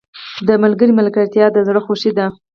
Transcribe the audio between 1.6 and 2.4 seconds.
زړه خوښي ده.